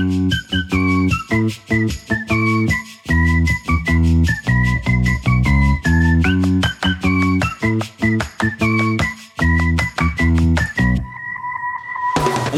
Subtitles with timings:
[0.00, 0.04] On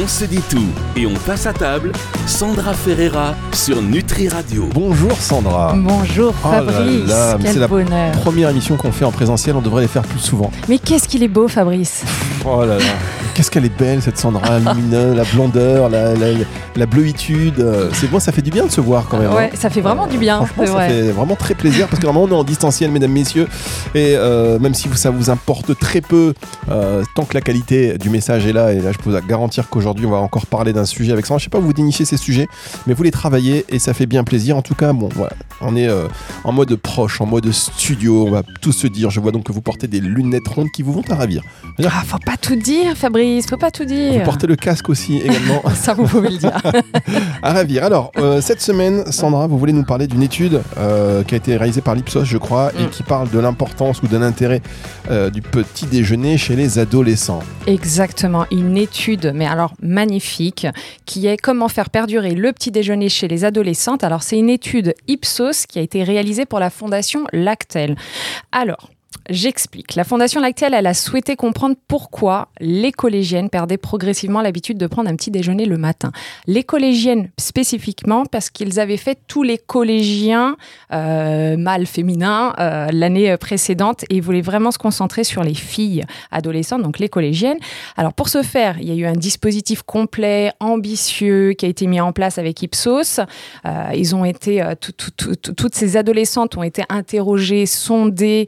[0.06, 0.58] se dit tout
[0.96, 1.92] et on passe à table.
[2.26, 4.68] Sandra Ferreira sur Nutri Radio.
[4.74, 5.74] Bonjour Sandra.
[5.74, 8.12] Bonjour Oh là Fabrice, là, c'est quel la bonheur.
[8.12, 10.50] Première émission qu'on fait en présentiel, on devrait les faire plus souvent.
[10.68, 12.04] Mais qu'est-ce qu'il est beau Fabrice.
[12.44, 12.84] Oh là là.
[13.34, 16.26] Qu'est-ce qu'elle est belle cette Sandra, lumineuse, la blondeur, la, la,
[16.76, 17.64] la bleuitude.
[17.94, 19.30] C'est bon, ça fait du bien de se voir quand même.
[19.30, 19.34] hein.
[19.36, 20.36] Ouais, ça fait vraiment du bien.
[20.44, 20.88] Franchement, ça vrai.
[20.88, 23.48] fait vraiment très plaisir parce que normalement on est en distanciel, mesdames, messieurs,
[23.94, 26.34] et euh, même si ça vous importe très peu,
[26.70, 29.68] euh, tant que la qualité du message est là, et là je peux vous garantir
[29.68, 31.38] qu'aujourd'hui on va encore parler d'un sujet avec ça.
[31.38, 32.46] Je sais pas où vous dénichez ces sujets,
[32.86, 34.56] mais vous les travaillez et ça fait bien plaisir.
[34.56, 36.08] En tout cas, bon, voilà, on est euh,
[36.44, 39.10] en mode proche, en mode studio, on va tous se dire.
[39.10, 41.42] Je vois donc que vous portez des lunettes rondes qui vous vont à ravir.
[41.84, 44.22] Ah, faut pas tout dire Fabrice, faut pas tout Vous dire.
[44.24, 46.52] portez le casque aussi également Ça vous pouvez le dire.
[47.42, 47.84] à ravir.
[47.84, 51.56] Alors, euh, cette semaine, Sandra, vous voulez nous parler d'une étude euh, qui a été
[51.56, 52.90] réalisée par l'Ipsos, je crois, et Mm.
[52.90, 54.62] qui parle de l'importance ou de l'intérêt
[55.10, 57.40] euh, du petit déjeuner chez les adolescents.
[57.66, 60.66] Exactement, une étude, mais alors magnifique,
[61.06, 64.02] qui est comment faire perdurer le petit déjeuner chez les adolescentes.
[64.04, 67.96] Alors c'est une étude Ipsos qui a été réalisée pour la fondation Lactel.
[68.52, 68.90] Alors,
[69.28, 69.96] J'explique.
[69.96, 75.10] La Fondation Lactel, elle a souhaité comprendre pourquoi les collégiennes perdaient progressivement l'habitude de prendre
[75.10, 76.10] un petit déjeuner le matin.
[76.46, 80.56] Les collégiennes spécifiquement parce qu'ils avaient fait tous les collégiens
[80.92, 86.04] euh, mâles, féminins euh, l'année précédente et ils voulaient vraiment se concentrer sur les filles
[86.30, 87.58] adolescentes, donc les collégiennes.
[87.96, 91.86] Alors pour ce faire, il y a eu un dispositif complet, ambitieux, qui a été
[91.88, 93.20] mis en place avec Ipsos.
[93.66, 98.46] Euh, ils ont été, tout- tout- tout- tout- toutes ces adolescentes ont été interrogées, sondées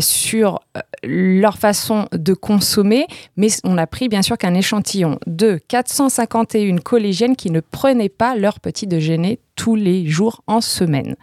[0.00, 5.60] sur euh, leur façon de consommer, mais on a pris bien sûr qu'un échantillon de
[5.68, 11.14] 451 collégiennes qui ne prenaient pas leur petit déjeuner tous les jours en semaine.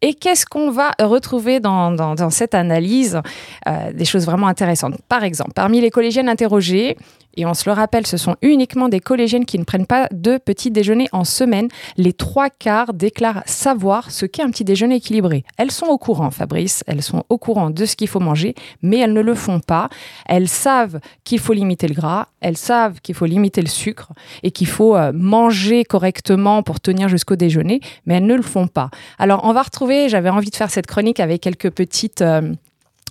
[0.00, 3.20] Et qu'est-ce qu'on va retrouver dans cette analyse
[3.66, 4.94] Euh, Des choses vraiment intéressantes?
[5.08, 6.96] Par exemple, parmi les collégiennes interrogées,
[7.36, 10.38] et on se le rappelle, ce sont uniquement des collégiennes qui ne prennent pas de
[10.38, 11.68] petit déjeuner en semaine.
[11.96, 15.44] Les trois quarts déclarent savoir ce qu'est un petit déjeuner équilibré.
[15.56, 18.98] Elles sont au courant, Fabrice, elles sont au courant de ce qu'il faut manger, mais
[18.98, 19.88] elles ne le font pas.
[20.26, 24.12] Elles savent qu'il faut limiter le gras, elles savent qu'il faut limiter le sucre
[24.42, 28.66] et qu'il faut euh, manger correctement pour tenir jusqu'au déjeuner, mais elles ne le font
[28.66, 28.90] pas.
[29.18, 32.22] Alors, on va retrouver, j'avais envie de faire cette chronique avec quelques petites...
[32.22, 32.52] euh,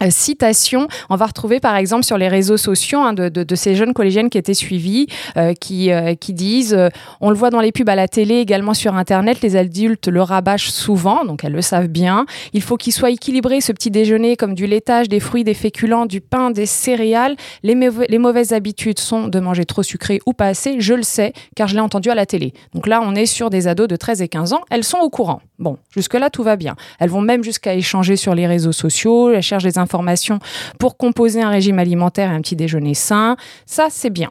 [0.10, 0.88] citations.
[1.10, 4.38] On va retrouver par exemple sur les réseaux sociaux hein, de, ces jeunes collégiennes qui
[4.38, 6.90] étaient suivies, euh, qui, euh, qui disent, euh,
[7.22, 10.22] on le voit dans les pubs à la télé, également sur Internet, les adultes le
[10.22, 12.26] rabâchent souvent, donc elles le savent bien.
[12.54, 16.06] Il faut qu'il soit équilibré ce petit déjeuner comme du laitage, des fruits, des féculents,
[16.06, 17.36] du pain, des céréales.
[17.62, 17.78] Les,
[18.10, 21.68] les mauvaises habitudes sont de manger trop sucré ou pas assez, je le sais, car
[21.68, 22.54] je l'ai entendu à la télé.
[22.74, 25.10] Donc là, on est sur des ados de 13 et 15 ans, elles sont au
[25.10, 25.42] courant.
[25.64, 26.76] Bon, jusque-là, tout va bien.
[27.00, 30.40] Elles vont même jusqu'à échanger sur les réseaux sociaux, elles cherchent des informations
[30.78, 33.38] pour composer un régime alimentaire et un petit déjeuner sain.
[33.66, 34.30] Ça, c'est bien.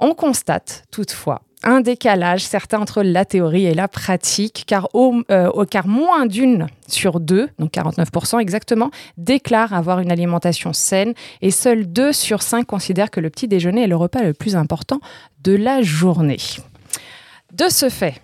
[0.00, 5.50] On constate toutefois un décalage certain entre la théorie et la pratique, car, euh,
[5.84, 12.12] moins d'une sur deux, donc 49% exactement, déclarent avoir une alimentation saine et seuls deux
[12.12, 15.00] sur cinq considèrent que le petit déjeuner est le repas le plus important
[15.42, 16.38] de la journée.
[17.52, 18.20] De ce fait,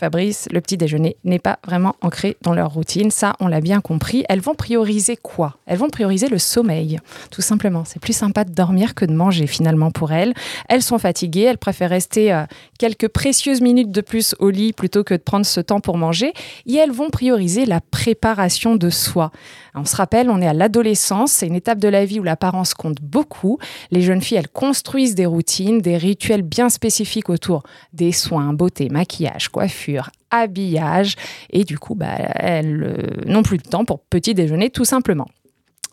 [0.00, 3.10] Fabrice, le petit déjeuner n'est pas vraiment ancré dans leur routine.
[3.10, 4.24] Ça, on l'a bien compris.
[4.30, 5.58] Elles vont prioriser quoi?
[5.66, 6.98] Elles vont prioriser le sommeil,
[7.30, 7.84] tout simplement.
[7.84, 10.32] C'est plus sympa de dormir que de manger finalement pour elles.
[10.70, 12.44] Elles sont fatiguées, elles préfèrent rester euh,
[12.78, 16.32] quelques précieuses minutes de plus au lit plutôt que de prendre ce temps pour manger.
[16.64, 19.30] Et elles vont prioriser la préparation de soi.
[19.74, 22.72] On se rappelle, on est à l'adolescence, c'est une étape de la vie où l'apparence
[22.72, 23.58] compte beaucoup.
[23.90, 27.62] Les jeunes filles, elles construisent des routines, des rituels bien spécifiques autour
[27.92, 29.89] des soins, beauté, maquillage, coiffure,
[30.30, 31.16] habillage.
[31.50, 35.28] Et du coup, bah, elles euh, n'ont plus de temps pour petit déjeuner, tout simplement.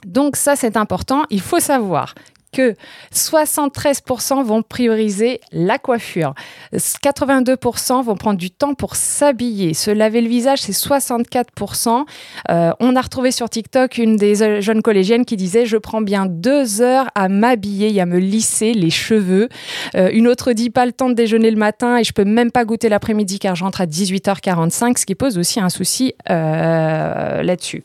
[0.06, 1.24] Donc ça, c'est important.
[1.30, 2.14] Il faut savoir
[2.52, 2.76] que
[3.14, 6.34] 73% vont prioriser la coiffure,
[6.74, 12.06] 82% vont prendre du temps pour s'habiller, se laver le visage, c'est 64%.
[12.50, 16.02] Euh, on a retrouvé sur TikTok une des euh, jeunes collégiennes qui disait je prends
[16.02, 19.50] bien deux heures à m'habiller et à me lisser les cheveux.
[19.96, 22.52] Euh, une autre dit pas le temps de déjeuner le matin et je peux même
[22.52, 27.84] pas goûter l'après-midi car j'entre à 18h45, ce qui pose aussi un souci euh, là-dessus.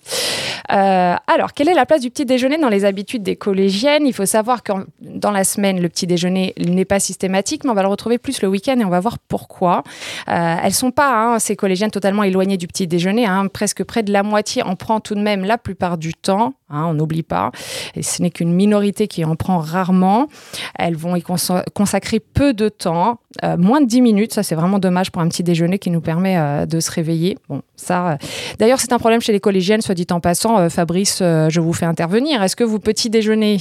[0.68, 4.06] Alors, quelle est la place du petit déjeuner dans les habitudes des collégiennes?
[4.06, 7.74] Il faut savoir que dans la semaine, le petit déjeuner n'est pas systématique, mais on
[7.74, 9.82] va le retrouver plus le week-end et on va voir pourquoi.
[10.28, 13.26] Euh, elles sont pas, hein, ces collégiennes, totalement éloignées du petit déjeuner.
[13.26, 13.46] Hein.
[13.48, 16.54] presque près de la moitié en prend tout de même la plupart du temps.
[16.68, 17.50] Hein, on n'oublie pas.
[17.94, 20.28] Et ce n'est qu'une minorité qui en prend rarement.
[20.78, 21.22] Elles vont y
[21.74, 24.32] consacrer peu de temps, euh, moins de 10 minutes.
[24.32, 27.38] Ça, c'est vraiment dommage pour un petit déjeuner qui nous permet euh, de se réveiller.
[27.48, 28.18] Bon, ça.
[28.58, 30.68] D'ailleurs, c'est un problème chez les collégiennes, soit dit en passant.
[30.70, 32.42] Fabrice, je vous fais intervenir.
[32.42, 33.58] Est-ce que vous petit déjeuner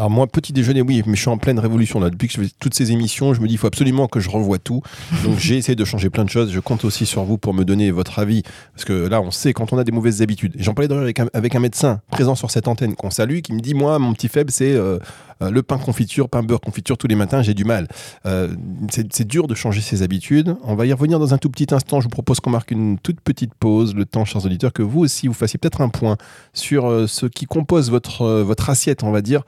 [0.00, 2.08] alors moi, petit déjeuner, oui, mais je suis en pleine révolution là.
[2.08, 4.30] Depuis que je fais toutes ces émissions, je me dis il faut absolument que je
[4.30, 4.80] revoie tout.
[5.24, 6.50] Donc j'ai essayé de changer plein de choses.
[6.50, 8.42] Je compte aussi sur vous pour me donner votre avis,
[8.72, 10.54] parce que là, on sait quand on a des mauvaises habitudes.
[10.58, 13.74] J'en parlais d'ailleurs avec, un médecin présent sur cette antenne qu'on salue, qui me dit
[13.74, 14.98] moi, mon petit faible, c'est euh,
[15.42, 17.86] euh, le pain confiture, pain beurre confiture tous les matins, j'ai du mal.
[18.24, 18.48] Euh,
[18.90, 20.56] c'est dur de changer ses habitudes.
[20.64, 22.00] On va y revenir dans un tout petit instant.
[22.00, 25.00] Je vous propose qu'on marque une toute petite pause, le temps, chers auditeurs, que vous
[25.00, 26.16] aussi vous fassiez peut-être un point
[26.54, 29.42] sur ce qui compose votre, votre assiette, on va dire,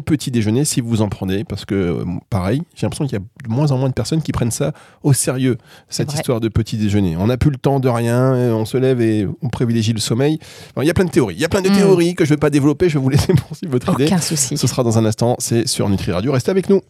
[0.00, 3.52] petit déjeuner, si vous en prenez, parce que pareil, j'ai l'impression qu'il y a de
[3.52, 4.72] moins en moins de personnes qui prennent ça
[5.02, 5.58] au sérieux,
[5.88, 7.16] cette histoire de petit déjeuner.
[7.16, 10.38] On n'a plus le temps de rien, on se lève et on privilégie le sommeil.
[10.76, 11.34] il y a plein de théories.
[11.34, 11.74] Il y a plein de mm.
[11.76, 12.88] théories que je ne vais pas développer.
[12.88, 14.06] Je vais vous laisser poursuivre votre idée.
[14.06, 14.56] Aucun souci.
[14.56, 16.32] Ce sera dans un instant c'est sur Nutri Radio.
[16.32, 16.80] Restez avec nous.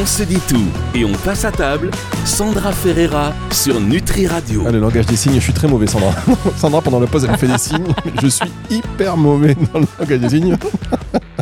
[0.00, 0.64] On se dit tout
[0.94, 1.90] et on passe à table.
[2.24, 4.64] Sandra Ferreira sur Nutri Radio.
[4.66, 6.14] Ah, le langage des signes, je suis très mauvais, Sandra.
[6.56, 7.92] Sandra, pendant la pause, elle me fait des signes.
[8.22, 10.56] Je suis hyper mauvais dans le langage des signes.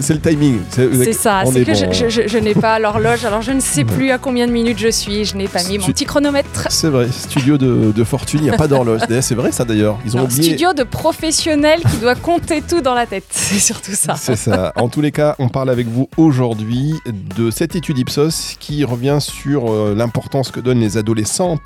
[0.00, 0.60] c'est le timing.
[0.70, 4.46] C'est ça, c'est que je, n'ai pas l'horloge, alors je ne sais plus à combien
[4.46, 6.66] de minutes je suis, je n'ai pas mis mon petit chronomètre.
[6.70, 9.00] C'est vrai, studio de, fortune, il n'y a pas d'horloge.
[9.20, 9.98] C'est vrai ça d'ailleurs.
[10.04, 14.16] Ils ont Studio de professionnel qui doit compter tout dans la tête, c'est surtout ça.
[14.16, 14.72] C'est ça.
[14.76, 16.94] En tous les cas, on parle avec vous aujourd'hui
[17.36, 21.60] de cette étude Ipsos qui revient sur euh, l'importance que donnent les adolescentes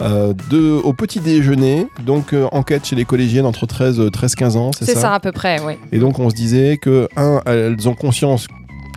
[0.00, 1.86] euh, de, au petit déjeuner.
[2.04, 5.14] Donc, euh, enquête chez les collégiennes entre 13 13 15 ans, c'est ça C'est ça
[5.14, 5.74] à peu près, oui.
[5.92, 8.48] Et donc, on se disait que un, elles ont conscience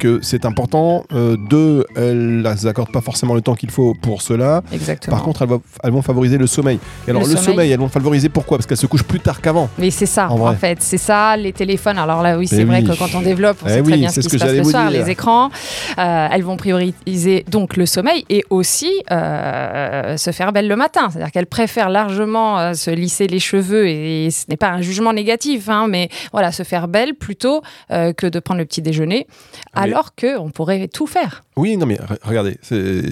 [0.04, 1.06] que c'est important.
[1.14, 4.62] Euh, deux, elles n'accordent pas forcément le temps qu'il faut pour cela.
[4.74, 5.16] Exactement.
[5.16, 5.48] Par contre,
[5.82, 6.78] elles, vont favoriser le sommeil.
[7.08, 7.72] Et alors, le, sommeil.
[7.72, 8.58] elles vont favoriser pourquoi?
[8.58, 9.70] Parce qu'elles se couchent plus tard qu'avant.
[9.78, 10.80] Mais c'est ça, en, fait.
[10.82, 11.98] C'est ça, les téléphones.
[11.98, 14.10] Alors là, oui, c'est eh vrai que quand on développe, on eh sait très bien
[14.10, 15.50] ce qui se passe le soir, les écrans.
[15.98, 21.10] Euh, elles vont prioriser donc le sommeil et aussi euh, se faire belle le matin.
[21.12, 25.70] C'est-à-dire qu'elles préfèrent largement se lisser les cheveux et, ce n'est pas un jugement négatif,
[25.70, 29.28] hein, mais voilà, se faire belle plutôt que de prendre le petit déjeuner.
[29.74, 31.44] Alors, alors qu'on pourrait tout faire.
[31.56, 32.58] Oui, non mais regardez,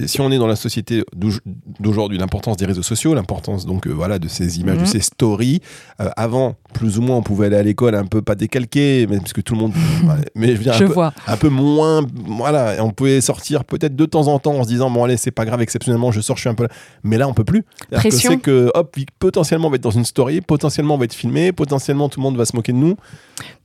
[0.06, 1.04] si on est dans la société
[1.78, 4.86] d'aujourd'hui, l'importance des réseaux sociaux, l'importance donc euh, voilà de ces images, de mhm.
[4.86, 5.60] ces stories.
[6.00, 9.18] Euh, avant, plus ou moins, on pouvait aller à l'école un peu pas décalqué, mais
[9.18, 9.72] parce que tout le monde,
[10.34, 11.12] mais je, veux dire, un, peu, vois.
[11.26, 14.90] un peu moins, voilà, on pouvait sortir peut-être de temps en temps en se disant
[14.90, 16.68] bon allez c'est pas grave, exceptionnellement je sors, je suis un peu,
[17.04, 17.64] mais là on peut plus.
[17.90, 18.32] Pression.
[18.32, 21.52] C'est que hop, potentiellement on va être dans une story, potentiellement on va être filmé,
[21.52, 22.96] potentiellement tout le monde va se moquer de nous.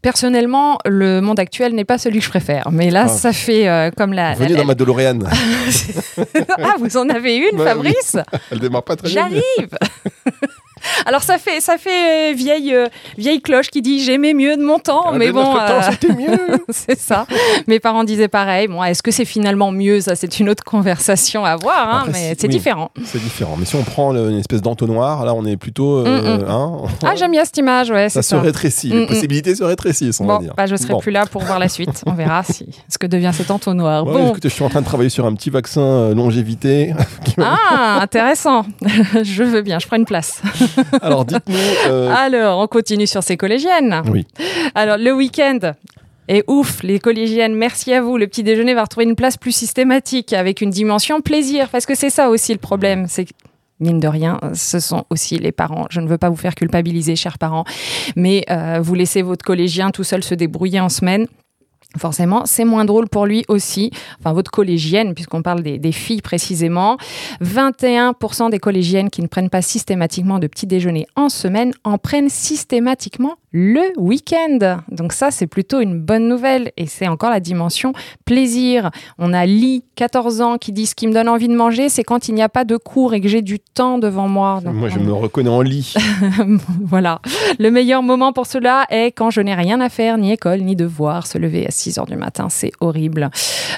[0.02, 3.10] Personnellement, le monde actuel n'est pas celui que je préfère, mais là ah.
[3.10, 4.36] ça fait euh, comme la.
[4.36, 5.20] Venez dans ma DeLorean.
[6.64, 8.18] ah, vous en avez une, bah Fabrice
[8.52, 9.30] Elle démarre pas très bien.
[9.30, 9.70] J'arrive
[11.06, 12.88] Alors ça fait ça fait euh, vieille euh,
[13.18, 16.38] vieille cloche qui dit j'aimais mieux de mon temps, ah, mais bon, euh, c'était mieux.
[16.70, 17.26] c'est ça.
[17.68, 18.68] Mes parents disaient pareil.
[18.68, 20.02] Bon, est-ce que c'est finalement mieux?
[20.02, 22.92] Ça, c'est une autre conversation à voir, hein, mais c'est différent.
[23.04, 23.56] C'est différent.
[23.58, 26.06] Mais si on prend une espèce d'entonnoir, là, on est plutôt.
[26.06, 26.46] Mm, mm.
[26.50, 28.10] Hein, ah, j'aime bien cette image, ouais.
[28.10, 28.90] Ça, se rétrécit.
[28.90, 30.54] Les mm, possibilités se rétrécissent, on bon, va dire.
[30.56, 32.04] Bah, je serai plus là pour voir la suite.
[32.06, 34.06] On verra si ce que devient cet entonnoir.
[34.06, 34.30] bon.
[34.30, 36.94] Écoute, je suis en train de travailler sur un petit vaccin longévité.
[37.42, 38.66] ah, intéressant.
[39.24, 39.80] je veux bien.
[39.80, 40.42] Je prends une place.
[41.02, 41.56] Alors, dites-nous.
[41.88, 44.02] Euh, Alors, on continue sur ces collégiennes.
[44.12, 44.26] Oui.
[44.76, 45.74] Alors, le week-end,
[46.28, 48.18] et ouf, les collégiennes, merci à vous.
[48.18, 51.96] Le petit déjeuner va retrouver une place plus systématique avec une dimension plaisir, parce que
[51.96, 53.06] c'est ça aussi le problème.
[53.08, 53.28] C'est
[53.80, 55.86] mine de rien, ce sont aussi les parents.
[55.90, 57.64] Je ne veux pas vous faire culpabiliser, chers parents,
[58.16, 61.28] mais euh, vous laissez votre collégien tout seul se débrouiller en semaine
[61.96, 63.92] forcément, c'est moins drôle pour lui aussi.
[64.20, 66.98] Enfin, votre collégienne, puisqu'on parle des, filles précisément.
[67.42, 72.30] 21% des collégiennes qui ne prennent pas systématiquement de petit déjeuner en semaine en prennent
[72.30, 74.82] systématiquement le week-end.
[74.92, 76.72] Donc ça, c'est plutôt une bonne nouvelle.
[76.78, 77.92] Et c'est encore la dimension
[78.24, 78.92] plaisir.
[79.18, 82.04] On a Lee, 14 ans, qui dit ce qui me donne envie de manger, c'est
[82.04, 84.62] quand il n'y a pas de cours et que j'ai du temps devant moi.
[84.64, 85.96] moi, je me reconnais en lit.
[86.84, 87.20] voilà.
[87.58, 90.76] Le meilleur moment pour cela est quand je n'ai rien à faire, ni école, ni
[90.76, 91.26] devoir.
[91.26, 93.32] Se lever à 6 heures du matin, c'est horrible.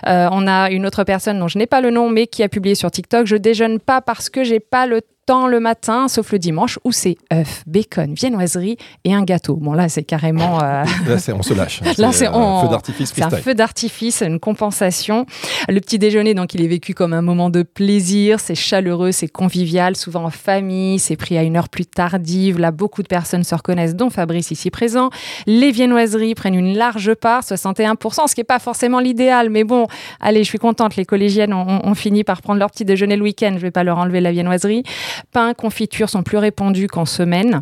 [0.08, 2.50] Euh, on a une autre personne dont je n'ai pas le nom, mais qui a
[2.50, 6.32] publié sur TikTok, je déjeune pas parce que j'ai pas le temps le matin, sauf
[6.32, 9.56] le dimanche, où c'est œufs, bacon, viennoiserie et un gâteau.
[9.56, 10.60] Bon, là, c'est carrément.
[10.62, 11.82] Euh, là, c'est, on se lâche.
[11.98, 13.14] Là, c'est, un feu d'artifice.
[13.14, 15.26] C'est un feu d'artifice, une compensation.
[15.68, 18.40] Le petit déjeuner, donc, il est vécu comme un moment de plaisir.
[18.40, 20.98] C'est chaleureux, c'est convivial, souvent en famille.
[21.00, 22.60] C'est pris à une heure plus tardive.
[22.60, 25.10] Là, beaucoup de personnes se reconnaissent, dont Fabrice ici présent.
[25.46, 29.50] Les viennoiseries prennent une large part, 61%, ce qui n'est pas forcément l'idéal.
[29.50, 29.88] Mais bon,
[30.20, 30.96] allez, je suis contente.
[30.96, 33.54] Les collégiennes ont, fini par prendre leur petit déjeuner le week-end.
[33.56, 34.84] Je vais pas leur enlever la viennoiserie.
[35.32, 37.62] Pain, confiture sont plus répandus qu'en semaine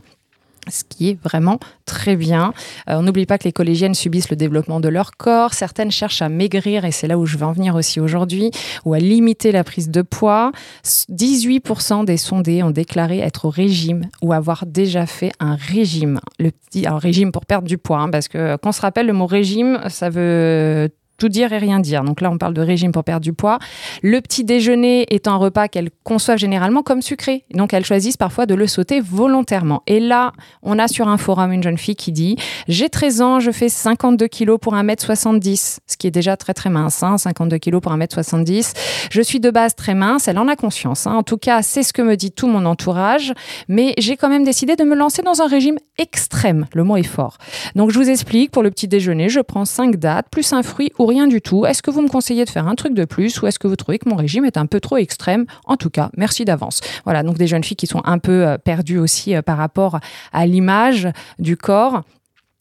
[0.69, 2.53] ce qui est vraiment très bien.
[2.89, 5.53] Euh, on n'oublie pas que les collégiennes subissent le développement de leur corps.
[5.53, 8.51] Certaines cherchent à maigrir, et c'est là où je veux en venir aussi aujourd'hui,
[8.85, 10.51] ou à limiter la prise de poids.
[10.83, 16.19] 18% des sondés ont déclaré être au régime ou avoir déjà fait un régime.
[16.39, 19.13] Le petit, alors régime pour perdre du poids, hein, parce que qu'on se rappelle, le
[19.13, 22.03] mot régime, ça veut tout dire et rien dire.
[22.03, 23.59] Donc là, on parle de régime pour perdre du poids.
[24.03, 27.43] Le petit déjeuner est un repas qu'elles conçoivent généralement comme sucré.
[27.53, 29.83] Donc elles choisissent parfois de le sauter volontairement.
[29.87, 30.33] Et là,
[30.63, 33.69] on a sur un forum une jeune fille qui dit J'ai 13 ans, je fais
[33.69, 37.93] 52 kilos pour 1m70, ce qui est déjà très très mince, 52 hein, kilos pour
[37.93, 38.73] 1m70.
[39.11, 41.07] Je suis de base très mince, elle en a conscience.
[41.07, 41.15] Hein.
[41.15, 43.33] En tout cas, c'est ce que me dit tout mon entourage.
[43.67, 46.67] Mais j'ai quand même décidé de me lancer dans un régime extrême.
[46.73, 47.37] Le mot est fort.
[47.75, 50.91] Donc je vous explique, pour le petit déjeuner, je prends 5 dates, plus un fruit
[50.99, 51.65] ou rien du tout.
[51.65, 53.75] Est-ce que vous me conseillez de faire un truc de plus ou est-ce que vous
[53.75, 55.45] trouvez que mon régime est un peu trop extrême?
[55.65, 56.81] En tout cas, merci d'avance.
[57.05, 59.99] Voilà, donc des jeunes filles qui sont un peu euh, perdues aussi euh, par rapport
[60.33, 61.07] à l'image
[61.39, 62.03] du corps.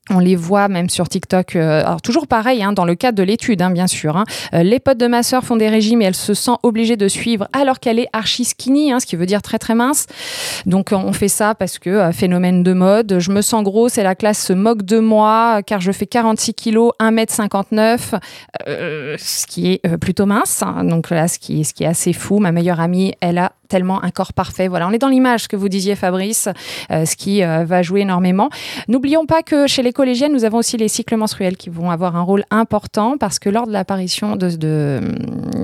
[0.09, 1.57] On les voit même sur TikTok.
[1.57, 4.17] Euh, alors toujours pareil, hein, dans le cadre de l'étude, hein, bien sûr.
[4.17, 4.25] Hein.
[4.55, 7.09] Euh, les potes de ma sœur font des régimes et elle se sent obligée de
[7.09, 10.07] suivre alors qu'elle est archi skinny, ce qui veut dire très très mince.
[10.65, 13.19] Donc on fait ça parce que euh, phénomène de mode.
[13.19, 16.55] Je me sens grosse et la classe se moque de moi car je fais 46
[16.55, 18.21] kilos, 1m59,
[19.19, 20.63] ce qui est plutôt mince.
[20.85, 22.39] Donc là, ce qui est assez fou.
[22.39, 24.69] Ma meilleure amie, elle a tellement un corps parfait.
[24.69, 26.49] Voilà, on est dans l'image que vous disiez, Fabrice,
[26.91, 28.51] ce qui va jouer énormément.
[28.87, 32.17] N'oublions pas que chez les collégiennes, nous avons aussi les cycles menstruels qui vont avoir
[32.17, 34.51] un rôle important parce que lors de l'apparition de,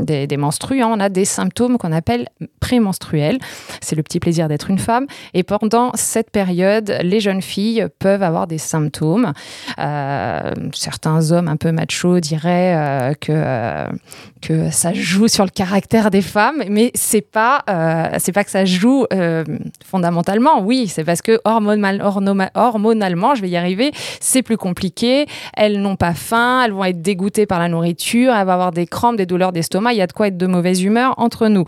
[0.02, 3.38] des, des, menstrues, on a des symptômes qu'on appelle prémenstruels.
[3.82, 5.06] C'est le petit plaisir d'être une femme.
[5.34, 9.34] Et pendant cette période, les jeunes filles peuvent avoir des symptômes.
[9.78, 13.86] Euh, certains hommes un peu machos diraient euh, que, euh,
[14.40, 17.64] que ça joue sur le caractère des femmes, mais c'est pas,
[18.18, 19.06] c'est pas que ça joue
[19.84, 20.62] fondamentalement.
[20.62, 25.26] Oui, c'est parce que hormonalement, je vais y arriver, c'est plus compliqué.
[25.54, 28.86] Elles n'ont pas faim, elles vont être dégoûtées par la nourriture, elles vont avoir des
[28.86, 29.92] crampes, des douleurs d'estomac.
[29.92, 31.64] Il y a de quoi être de mauvaise humeur entre nous.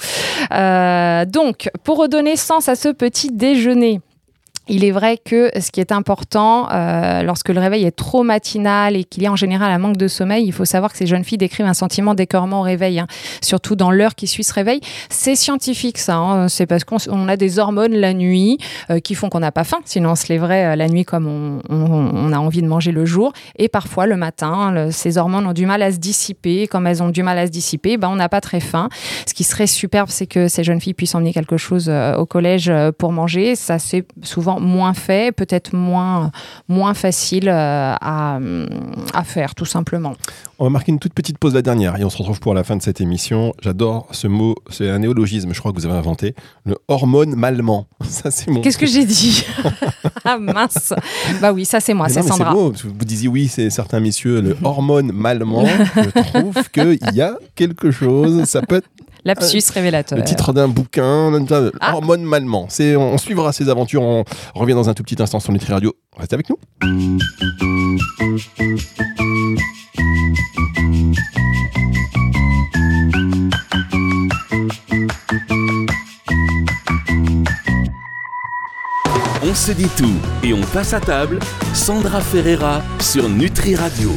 [0.52, 4.00] Euh, donc, pour redonner sens à ce petit déjeuner,
[4.68, 8.96] il est vrai que ce qui est important, euh, lorsque le réveil est trop matinal
[8.96, 11.06] et qu'il y a en général un manque de sommeil, il faut savoir que ces
[11.06, 13.06] jeunes filles décrivent un sentiment d'écœurement au réveil, hein,
[13.42, 14.80] surtout dans l'heure qui suit ce réveil.
[15.10, 16.48] C'est scientifique ça, hein.
[16.48, 18.58] c'est parce qu'on a des hormones la nuit
[18.90, 21.60] euh, qui font qu'on n'a pas faim, sinon on se lèverait euh, la nuit comme
[21.68, 23.32] on, a envie de manger le jour.
[23.56, 26.66] Et parfois le matin, ces hormones ont du mal à se dissiper.
[26.66, 28.88] Comme elles ont du mal à se dissiper, ben, on n'a pas très faim.
[29.26, 32.72] Ce qui serait superbe, c'est que ces jeunes filles puissent emmener quelque chose au collège
[32.98, 33.56] pour manger.
[33.56, 36.30] Ça, c'est souvent moins fait, peut-être moins,
[36.68, 38.38] moins facile euh, à,
[39.12, 40.14] à, faire, tout simplement.
[40.58, 42.64] On va marquer une toute petite pause la dernière et on se retrouve pour la
[42.64, 43.52] fin de cette émission.
[43.60, 46.34] J'adore ce mot, c'est un néologisme, je crois que vous avez inventé,
[46.64, 47.86] le hormone malment.
[48.08, 48.60] Ça, c'est mon.
[48.60, 49.44] Qu'est-ce que j'ai dit
[50.24, 50.94] Ah mince
[51.40, 52.52] Bah oui, ça c'est moi, c'est Sandra.
[52.52, 52.72] Beau.
[52.72, 55.64] Vous disiez oui, c'est certains messieurs, le hormone malment.
[55.66, 58.88] je trouve qu'il y a quelque chose, ça peut être
[59.24, 60.18] Lapsus révélateur.
[60.18, 61.30] Le titre d'un bouquin,
[61.80, 61.94] ah.
[61.94, 62.24] Hormone
[62.96, 64.02] on suivra ses aventures.
[64.02, 65.94] On revient dans un tout petit instant sur Nutri Radio.
[66.16, 66.58] Restez avec nous.
[79.54, 81.38] On se dit tout et on passe à table.
[81.74, 84.10] Sandra Ferreira sur Nutri Radio.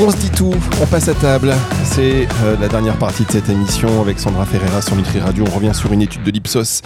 [0.00, 1.54] On se dit tout, on passe à table.
[1.84, 5.44] C'est euh, la dernière partie de cette émission avec Sandra Ferreira sur Nutri Radio.
[5.46, 6.82] On revient sur une étude de l'Ipsos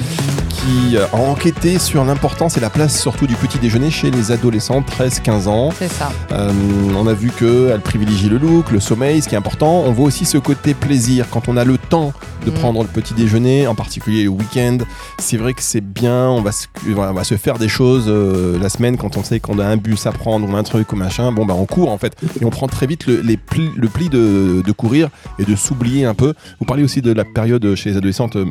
[0.54, 4.32] qui euh, a enquêté sur l'importance et la place surtout du petit déjeuner chez les
[4.32, 5.70] adolescents 13-15 ans.
[5.76, 6.10] C'est ça.
[6.32, 6.50] Euh,
[6.96, 9.82] on a vu qu'elle privilégie le look, le sommeil, ce qui est important.
[9.86, 12.12] On voit aussi ce côté plaisir quand on a le temps
[12.44, 12.54] de mm.
[12.54, 14.78] prendre le petit déjeuner, en particulier le week-end.
[15.18, 18.68] C'est vrai que c'est bien, on va, se, on va se faire des choses la
[18.68, 21.32] semaine quand on sait qu'on a un bus à prendre ou un truc ou machin.
[21.32, 23.88] Bon, bah on court en fait et on prend très vite le, les pli, le
[23.88, 25.08] pli de, courir
[25.38, 26.34] et de s'oublier un peu.
[26.58, 28.44] Vous parlez aussi de la période chez les adolescentes, euh,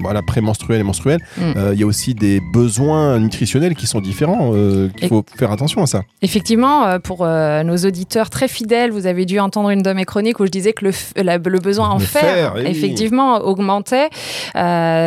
[0.00, 1.20] voilà, prémenstruelle et menstruelle.
[1.44, 1.58] Mm.
[1.58, 4.52] Euh, Il y a aussi des besoins nutritionnels qui sont différents.
[4.54, 6.02] euh, qu'il faut faire attention à ça.
[6.22, 10.04] Effectivement, euh, pour euh, nos auditeurs très fidèles, vous avez dû entendre une de mes
[10.04, 12.60] chroniques où je disais que le, f- la- le besoin en Le fer, fer, eh
[12.62, 12.66] oui.
[12.70, 14.08] effectivement, augmentait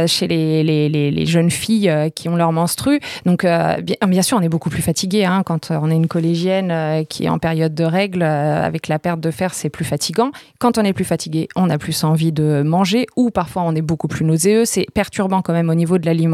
[0.07, 2.99] chez les, les- les- les jeunes filles qui ont leur menstru.
[3.25, 7.05] Donc, bien, bien sûr, on est beaucoup plus fatigué hein, quand on est une collégienne
[7.09, 8.23] qui est en période de règles.
[8.23, 10.31] avec la perte de fer, c'est plus fatigant.
[10.59, 13.81] Quand on est plus fatigué, on a plus envie de manger ou parfois on est
[13.81, 14.65] beaucoup plus nauséeux.
[14.65, 16.26] C'est perturbant quand même au niveau de l'alimentation.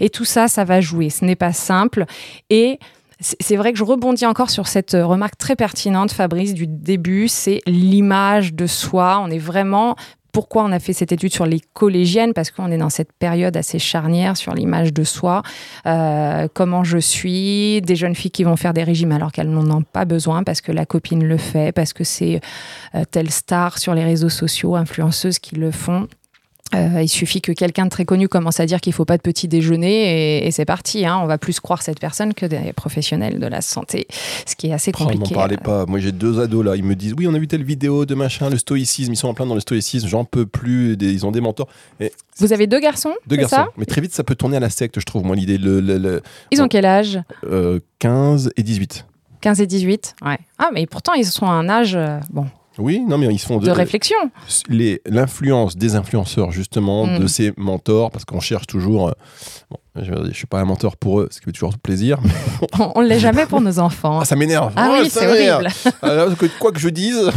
[0.00, 1.10] Et tout ça, ça va jouer.
[1.10, 2.04] Ce n'est pas simple.
[2.50, 2.78] Et
[3.20, 7.28] c'est vrai que je rebondis encore sur cette euh, remarque très pertinente, Fabrice, du début,
[7.28, 9.20] c'est l'image de soi.
[9.22, 9.94] On est vraiment...
[10.32, 12.34] Pourquoi on a fait cette étude sur les collégiennes?
[12.34, 15.42] Parce qu'on est dans cette période assez charnière sur l'image de soi.
[15.86, 17.82] Euh, comment je suis?
[17.82, 20.60] Des jeunes filles qui vont faire des régimes alors qu'elles n'en ont pas besoin parce
[20.60, 22.40] que la copine le fait, parce que c'est
[22.94, 26.06] euh, telle star sur les réseaux sociaux, influenceuses qui le font.
[26.74, 29.22] Euh, il suffit que quelqu'un de très connu commence à dire qu'il faut pas de
[29.22, 31.04] petit déjeuner et, et c'est parti.
[31.04, 31.18] hein.
[31.22, 34.06] On va plus croire cette personne que des professionnels de la santé,
[34.46, 35.34] ce qui est assez Oh, m'en compliqué.
[35.34, 35.84] parlez pas.
[35.86, 36.76] Moi, j'ai deux ados là.
[36.76, 39.12] Ils me disent Oui, on a vu telle vidéo de machin, le stoïcisme.
[39.12, 40.06] Ils sont en plein dans le stoïcisme.
[40.06, 40.96] J'en peux plus.
[40.96, 41.66] Des- Ils ont des mentors.
[41.98, 43.56] Et Vous avez deux garçons deux garçons.
[43.56, 45.24] ça Mais très vite, ça peut tourner à la secte, je trouve.
[45.24, 45.58] Moi, l'idée.
[45.58, 46.22] Le, le- le-
[46.52, 47.18] Ils ont quel âge?
[47.44, 49.06] euh, 15 et 18.
[49.40, 50.38] 15 et 18 ouais.
[50.58, 52.46] Ah, mais pourtant, ils sont à un âge euh, bon,
[52.80, 54.16] Oui, non, mais ils se font de réflexion.
[54.68, 57.18] les- l'influence des influenceurs justement Mm.
[57.20, 59.12] de ces mentors parce qu'on cherche toujours euh,
[59.70, 62.30] bon, je, je suis pas un mentor pour eux ce qui fait toujours plaisir mais
[62.94, 64.20] On ne l'est jamais pour nos enfants.
[64.20, 65.68] ah, ça m'énerve Ah Oh, oui, c'est horrible.
[66.02, 67.30] Alors que quoi que je dise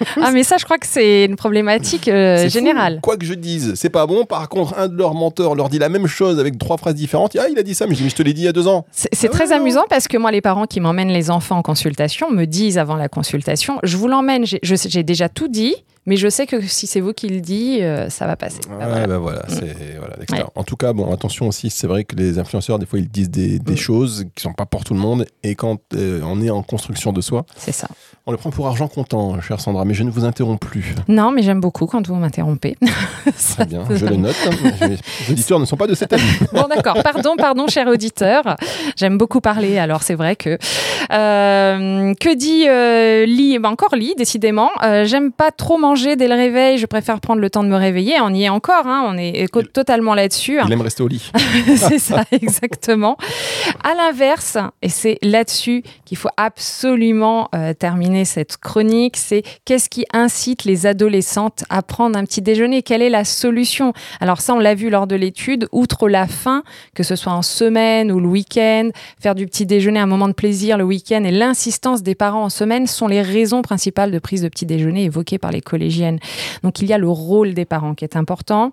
[0.22, 2.48] Ah, mais ça, je crois que c'est une problématique euh, fou.
[2.50, 3.00] générale.
[3.02, 5.78] quoi que je dise c'est pas bon par contre un de leurs mentors leur dit
[5.78, 8.04] la même chose avec trois phrases différentes ah il a dit ça mais je, dis,
[8.04, 9.84] mais je te l'ai dit il y a deux ans C'est Ah très ouais, amusant
[9.88, 13.08] parce que moi, les parents qui m'emmènent les enfants en consultation me disent avant la
[13.08, 15.74] consultation Je vous l'emmène, j'ai déjà tout dit,
[16.08, 18.58] mais je sais que si c'est vous qui le dites, euh, ça va passer.
[18.68, 19.06] Ouais, voilà.
[19.06, 19.42] bah voilà,
[19.98, 20.16] voilà.
[20.32, 20.44] Ouais.
[20.56, 23.30] En tout cas, bon, attention aussi, c'est vrai que les influenceurs, des fois, ils disent
[23.30, 23.76] des, des Mm.
[23.76, 25.26] choses qui sont pas pour tout le monde.
[25.44, 27.86] Et quand euh, on est en construction de soi, C'est ça.
[28.26, 29.84] on le prend pour argent comptant, chère Sandra.
[29.84, 30.94] Mais je ne vous interromps plus.
[31.06, 32.76] Non, mais j'aime beaucoup quand vous m'interrompez.
[33.54, 34.34] Très bien, je le note.
[34.80, 36.24] Je- Les auditeurs ne sont pas de cet avis.
[36.52, 37.02] Bon, d'accord.
[37.02, 38.56] Pardon, pardon, cher auditeur.
[38.96, 40.56] J'aime beaucoup parler, alors c'est vrai que.
[41.12, 42.64] Euh, que dit
[43.30, 43.58] Lee?
[43.58, 44.70] Bah, Encore Lee, décidément.
[45.04, 46.78] J'aime pas trop manger dès le réveil.
[46.78, 48.16] Je préfère prendre le temps de me réveiller.
[48.20, 50.58] On y est encore, hein, on est totalement là-dessus.
[50.64, 51.30] Il aime rester au lit.
[51.76, 53.16] c'est ça, exactement.
[53.84, 60.04] À l'inverse, et c'est là-dessus qu'il faut absolument euh, terminer cette chronique, c'est qu'est-ce qui
[60.12, 62.82] incite les adolescentes à prendre un petit déjeuner?
[62.82, 63.92] Quelle est la solution?
[64.20, 66.62] Alors ça, on l'a vu lors de l'étude, outre la faim,
[66.94, 68.90] que ce soit en semaine ou le week-end,
[69.20, 72.48] faire du petit déjeuner un moment de plaisir le week-end et l'insistance des parents en
[72.48, 75.60] semaine sont les raisons principales de prise de petit déjeuner évoquées par les
[76.62, 78.72] Donc il y a le rôle des parents qui est important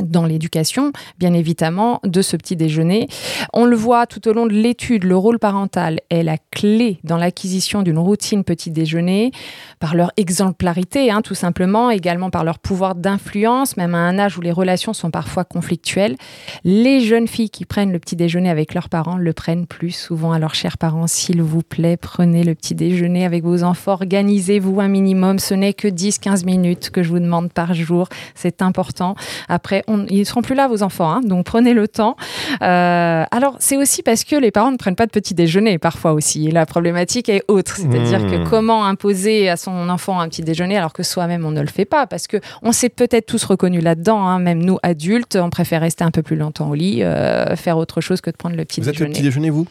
[0.00, 3.08] dans l'éducation, bien évidemment, de ce petit déjeuner.
[3.52, 7.18] On le voit tout au long de l'étude, le rôle parental est la clé dans
[7.18, 9.32] l'acquisition d'une routine petit déjeuner,
[9.80, 14.38] par leur exemplarité, hein, tout simplement, également par leur pouvoir d'influence, même à un âge
[14.38, 16.16] où les relations sont parfois conflictuelles.
[16.64, 20.32] Les jeunes filles qui prennent le petit déjeuner avec leurs parents le prennent plus souvent
[20.32, 21.06] à leurs chers parents.
[21.06, 25.74] S'il vous plaît, prenez le petit déjeuner avec vos enfants, organisez-vous un minimum, ce n'est
[25.74, 29.16] que 10-15 minutes que je vous demande par jour, c'est important.
[29.48, 32.16] Après, on- ils ne seront plus là, vos enfants, hein, donc prenez le temps.
[32.62, 36.12] Euh, alors, c'est aussi parce que les parents ne prennent pas de petit déjeuner, parfois
[36.12, 36.48] aussi.
[36.48, 38.30] Et la problématique est autre, c'est-à-dire Mmh.
[38.44, 41.66] que comment imposer à son enfant un petit déjeuner alors que soi-même on ne le
[41.68, 42.06] fait pas?
[42.06, 46.04] Parce que on s'est peut-être tous reconnus là-dedans, hein, même nous adultes, on préfère rester
[46.04, 48.80] un peu plus longtemps au lit, euh, faire autre chose que de prendre le petit
[48.80, 49.12] Vous êtes le déjeuner.
[49.14, 49.66] petit déjeuner, vous?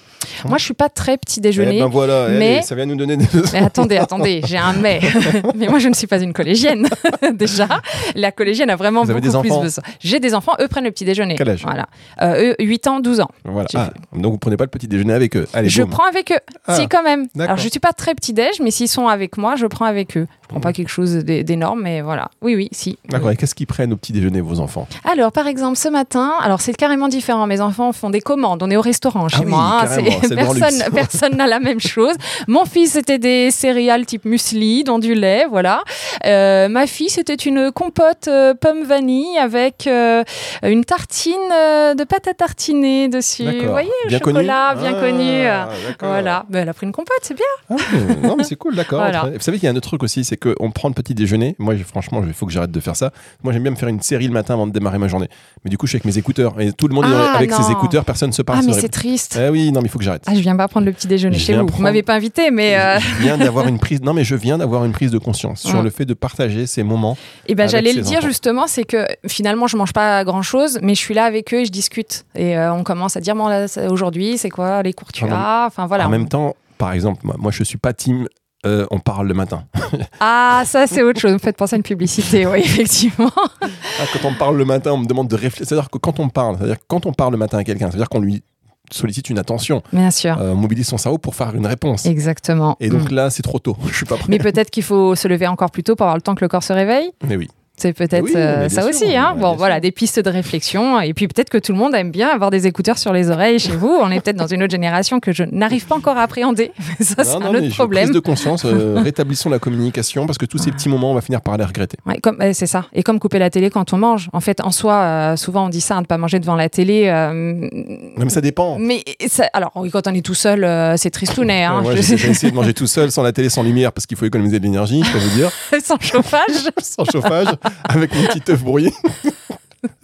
[0.46, 1.80] Moi, je suis pas très petit Eh déjeuner.
[1.80, 5.00] ben voilà, mais- allez, ça vient nous donner des Mais attendez, attendez, j'ai un mais.
[5.56, 6.88] mais moi, je ne suis pas une collégienne.
[7.34, 7.68] Déjà,
[8.16, 9.84] la collégienne a vraiment Vous beaucoup plus besoin.
[10.04, 11.36] J'ai des enfants, eux prennent le petit déjeuner.
[11.38, 11.88] Quel âge Voilà.
[12.22, 13.30] Euh, eux, 8 ans, 12 ans.
[13.46, 13.68] Voilà.
[13.76, 15.48] Ah, donc vous prenez pas le petit déjeuner avec eux.
[15.54, 15.92] Allez, je boum.
[15.92, 16.40] prends avec eux.
[16.68, 17.28] Ah, si, quand même.
[17.40, 20.18] Alors, je suis pas très petit déj, mais s'ils sont avec moi, je prends avec
[20.18, 20.28] eux.
[20.44, 22.30] Je prends pas quelque chose d'é- d'énorme, mais voilà.
[22.42, 22.98] Oui, oui, si.
[23.10, 23.32] D'accord.
[23.32, 24.88] Et qu'est-ce qu'ils prennent au petit déjeuner, vos enfants?
[25.10, 27.48] Alors, par exemple, ce matin, alors c'est carrément différent.
[27.48, 28.62] Mes enfants font des commandes.
[28.64, 29.82] On est au restaurant chez Ah oui, moi.
[29.84, 30.90] hein.
[30.94, 32.16] personne n'a la même chose.
[32.48, 35.84] Mon fils, c'était des céréales type muesli, dans du lait, voilà.
[36.26, 40.24] Euh, ma fille, c'était une compote euh, pomme vanille avec euh,
[40.64, 43.44] une tartine euh, de pâte à tartiner dessus.
[43.44, 45.88] Vous voyez, au Bien connu chocolat, bien Ah, connu.
[46.00, 46.46] Voilà.
[46.50, 47.46] Ben, elle a pris une compote, c'est bien.
[47.70, 47.76] Ah,
[48.24, 49.00] non, mais c'est cool, d'accord.
[49.00, 49.26] Voilà.
[49.34, 51.56] Vous savez qu'il y a un autre truc aussi, c'est qu'on prend le petit déjeuner.
[51.60, 53.12] Moi, franchement, il faut que j'arrête de faire ça.
[53.44, 55.28] Moi, j'aime bien me faire une série le matin avant de démarrer ma journée.
[55.64, 56.60] Mais du coup, je suis avec mes écouteurs.
[56.60, 58.60] Et tout le monde est Ah, avec ses écouteurs, personne ne se parle.
[58.62, 59.38] Ah, mais c'est triste.
[59.42, 60.24] Eh oui, non, mais il faut que j'arrête.
[60.28, 61.60] Ah, je viens pas prendre le petit déjeuner Je chez vous.
[61.62, 64.02] Vous prendre- m'avez pas invité, mais euh, Je viens d'avoir une prise.
[64.02, 65.84] Non, mais je viens d'avoir une prise de conscience sur Mm.
[65.84, 67.18] le fait de partager ces moments.
[67.48, 68.28] Eh ben, j'allais le dire enfants.
[68.28, 71.60] justement, c'est que finalement, je mangent pas grand chose, mais je suis là avec eux
[71.62, 72.26] et je discute.
[72.36, 73.50] Et euh, on commence à dire bon,
[73.90, 75.68] aujourd'hui, c'est quoi les cours tu Ah, as?
[75.68, 76.08] Enfin voilà.
[76.08, 78.28] En même temps, par exemple, moi, moi, je suis pas team.
[78.66, 79.64] euh, on parle le matin.
[80.20, 81.32] Ah, ça c'est autre chose.
[81.32, 83.32] Vous me faites penser à une publicité, oui, effectivement.
[83.62, 85.66] Ah, quand on parle le matin, on me demande de réfléchir.
[85.68, 88.20] C'est-à-dire que quand on parle, c'est-à-dire quand on parle le matin à quelqu'un, c'est-à-dire qu'on
[88.20, 88.44] lui
[88.92, 90.38] sollicite une attention, Bien sûr.
[90.40, 92.06] euh, on mobilise son cerveau pour faire une réponse.
[92.06, 92.76] Exactement.
[92.80, 93.16] Et donc Mm.
[93.16, 93.76] là, c'est trop tôt.
[93.88, 94.26] Je suis pas prêt.
[94.30, 96.50] Mais peut-être qu'il faut se lever encore plus tôt pour avoir le temps que le
[96.50, 97.10] corps se réveille?
[97.28, 97.48] Mais oui.
[97.82, 99.16] C'est peut-être Oui, euh, ça sûr, aussi.
[99.16, 99.82] Hein ouais, bon, voilà, sûr.
[99.82, 101.02] des pistes de réflexion.
[101.02, 103.58] Et puis peut-être que tout le monde aime bien avoir des écouteurs sur les oreilles
[103.58, 103.98] chez vous.
[104.02, 106.72] On est peut-être dans une autre génération que je n'arrive pas encore à appréhender.
[107.00, 108.04] Ça, c'est un autre problème.
[108.04, 111.22] Prise de conscience, euh, rétablissons la communication parce que tous ces petits moments, on va
[111.22, 111.98] finir par les regretter.
[112.06, 112.86] Ouais, comme, euh, c'est ça.
[112.94, 114.30] Et comme couper la télé quand on mange.
[114.32, 116.56] En fait, en soi, euh, souvent on dit ça, hein, de ne pas manger devant
[116.56, 117.06] la télé.
[117.06, 118.78] Même ça dépend.
[118.78, 120.68] mais ça- alors, quand on est tout seul,
[120.98, 121.64] c'est tristounet.
[121.64, 124.06] Hein, Moi, je j'ai essayé de manger tout seul, sans la télé, sans lumière, parce
[124.06, 125.50] qu'il faut économiser de l'énergie, je peux vous dire,
[125.84, 126.70] Sans chauffage.
[126.82, 127.48] sans chauffage,
[127.84, 128.92] avec mon petit œuf brouillé.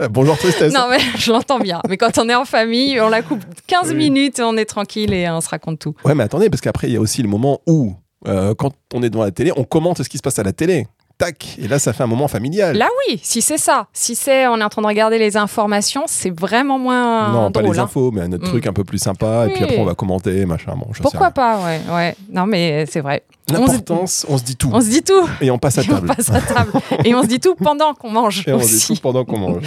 [0.02, 0.74] Euh, Bonjour tristesse.
[0.74, 1.82] non, mais je l'entends bien.
[1.88, 3.96] Mais quand on est en famille, on la coupe 15 Oui.
[3.96, 5.94] minutes, on est tranquille et on se raconte tout.
[6.04, 7.94] Ouais, mais attendez, parce qu'après, il y a aussi le moment où,
[8.28, 10.52] euh, quand on est devant la télé, on commente ce qui se passe à la
[10.52, 10.88] télé.
[11.20, 12.76] Tac Et là, ça fait un moment familial.
[12.76, 13.86] Là, oui, si c'est ça.
[13.94, 17.62] Si c'est on est en train de regarder les informations, c'est vraiment moins non, pas
[17.62, 17.84] les hein.
[17.84, 18.50] infos, mais un autre Mm.
[18.50, 19.46] truc un peu plus sympa.
[19.48, 20.74] Et puis après, on va commenter, machin.
[20.76, 22.16] Bon, je Pourquoi pas, ouais, ouais.
[22.32, 23.22] Non, mais c'est vrai.
[23.50, 24.70] On se- L'importance, on se dit tout.
[24.74, 25.26] On se dit tout.
[25.42, 26.08] Et on passe à Et on table.
[26.08, 26.72] passe à table.
[27.06, 29.38] Et on se dit tout pendant qu'on mange Et on se dit tout pendant qu'on
[29.38, 29.64] mange.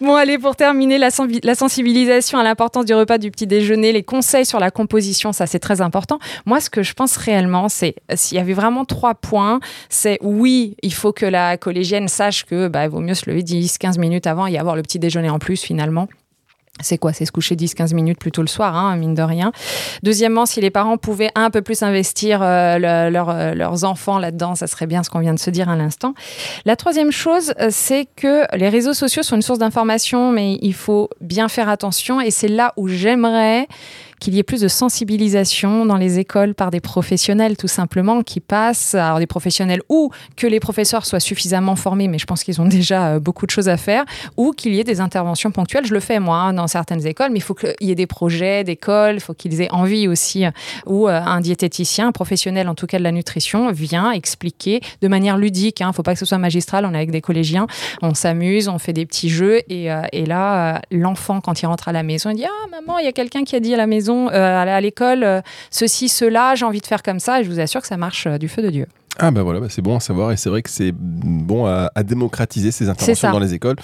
[0.00, 4.46] Bon, allez, pour terminer, la sensibilisation à l'importance du repas du petit déjeuner, les conseils
[4.46, 6.18] sur la composition, ça c'est très important.
[6.46, 10.76] Moi, ce que je pense réellement, c'est s'il y avait vraiment trois points, c'est oui,
[10.82, 14.26] il faut que la collégienne sache que bah, il vaut mieux se lever 10-15 minutes
[14.26, 16.08] avant et avoir le petit déjeuner en plus finalement.
[16.82, 17.12] C'est quoi?
[17.12, 19.52] C'est se coucher 10-15 minutes plus tôt le soir, hein, mine de rien.
[20.02, 24.66] Deuxièmement, si les parents pouvaient un peu plus investir euh, euh, leurs enfants là-dedans, ça
[24.66, 26.14] serait bien ce qu'on vient de se dire à l'instant.
[26.64, 30.74] La troisième chose, euh, c'est que les réseaux sociaux sont une source d'information, mais il
[30.74, 32.20] faut bien faire attention.
[32.20, 33.66] Et c'est là où j'aimerais
[34.20, 38.40] qu'il y ait plus de sensibilisation dans les écoles par des professionnels, tout simplement, qui
[38.40, 42.60] passent, alors des professionnels ou que les professeurs soient suffisamment formés, mais je pense qu'ils
[42.60, 44.04] ont déjà euh, beaucoup de choses à faire,
[44.36, 45.86] ou qu'il y ait des interventions ponctuelles.
[45.86, 48.06] Je le fais, moi, hein, dans certaines écoles, mais il faut qu'il y ait des
[48.06, 50.50] projets d'école, il faut qu'ils aient envie aussi, euh,
[50.86, 55.08] ou euh, un diététicien, un professionnel en tout cas de la nutrition, vient expliquer de
[55.08, 55.80] manière ludique.
[55.80, 57.66] Il ne faut pas que ce soit magistral, on est avec des collégiens,
[58.02, 59.88] on s'amuse, on fait des petits jeux, et,
[60.26, 63.12] là, l'enfant, quand il rentre à la maison, il dit Ah, maman, il y a
[63.12, 66.80] quelqu'un qui a dit à la maison, euh, à l'école, euh, ceci, cela, j'ai envie
[66.80, 68.70] de faire comme ça, et je vous assure que ça marche euh, du feu de
[68.70, 68.86] Dieu.
[69.18, 71.90] Ah bah voilà, bah c'est bon à savoir et c'est vrai que c'est bon à,
[71.94, 73.76] à démocratiser ces interventions dans les écoles.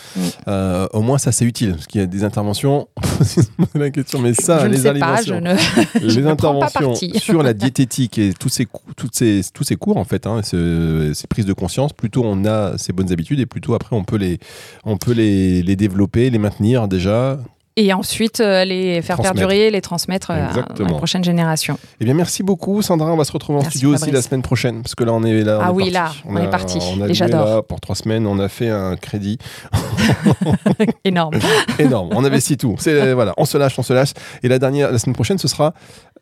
[0.47, 2.89] Euh, au moins ça c'est utile parce qu'il y a des interventions.
[3.75, 5.55] la question, mais ça, je les pas, je ne.
[6.25, 10.27] pas interventions sur la diététique et tous ces, toutes ces, tous ces cours en fait,
[10.27, 13.97] hein, ce- ces prises de conscience, plutôt on a ces bonnes habitudes et plutôt après
[13.97, 14.39] on peut les,
[14.85, 17.39] on peut les, les développer, les maintenir déjà.
[17.79, 21.79] Et ensuite, euh, les faire perdurer, les transmettre euh, à la prochaine génération.
[22.01, 24.41] Eh bien merci beaucoup Sandra, on va se retrouver en Merci, studio aussi la semaine
[24.41, 25.59] prochaine parce que là on est là.
[25.59, 25.93] on Ah est oui, parti.
[25.93, 26.79] là, on est a- parti.
[26.97, 27.67] On a Et j'adore.
[27.67, 29.37] pour trois semaines, on a fait un crédit.
[31.05, 31.35] Énorme.
[31.79, 32.09] énorme.
[32.13, 32.77] On investit tout.
[32.79, 34.13] C'est voilà, on se lâche, on se lâche.
[34.43, 35.75] Et la dernière, la semaine prochaine, ce sera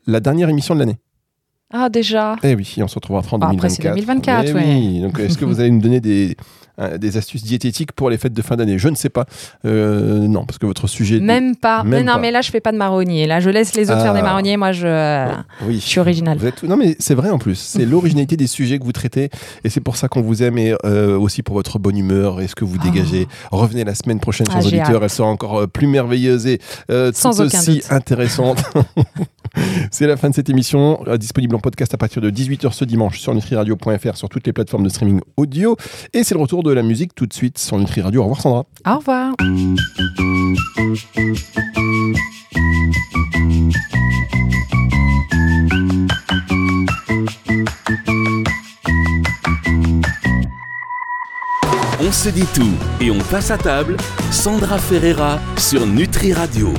[0.07, 0.97] la dernière émission de l'année.
[1.73, 2.37] Ah, déjà.
[2.43, 4.45] Eh oui, on se retrouvera en Bah, après, c'est 2024.
[4.45, 4.65] 2024, Eh ouais.
[4.93, 5.01] oui.
[5.01, 6.37] Donc, est-ce que vous allez nous donner des
[6.81, 9.27] euh, des astuces diététiques pour les fêtes de fin d'année Je ne sais pas.
[9.65, 11.21] Euh, non, parce que votre sujet.
[11.21, 11.83] Même pas.
[11.83, 12.19] Même mais non, pas.
[12.21, 13.27] mais là, je fais pas de marronnier.
[13.27, 14.25] Là, je laisse les autres faire des Ah.
[14.25, 14.57] marronniers.
[14.57, 15.27] Moi, je,
[15.67, 15.75] oui.
[15.77, 17.57] je suis êtes- Non, mais c'est vrai en plus.
[17.59, 19.31] C'est l'originalité des sujets que vous traitez.
[19.65, 22.49] Et c'est pour ça qu'on vous aime et euh, aussi pour votre bonne humeur et
[22.49, 23.29] ce que vous dégagez.
[23.51, 25.03] Revenez la semaine prochaine, Ah, chers j'ai auditeurs.
[25.03, 26.61] Elle sera encore plus merveilleuse et
[27.13, 27.87] Sans tout aussi doute.
[27.91, 28.63] intéressante.
[29.91, 31.01] c'est la fin de cette émission.
[31.07, 34.53] euh, disponible en podcast à partir de 18h ce dimanche sur nutriradio.fr, sur toutes les
[34.53, 35.77] plateformes de streaming audio.
[36.13, 38.23] Et c'est le retour de la musique tout de suite sur Nutri Radio.
[38.23, 38.67] Au revoir, Sandra.
[38.87, 39.35] Au revoir.
[52.01, 53.97] On se dit tout et on passe à table.
[54.31, 56.73] Sandra Ferreira sur Nutri Radio.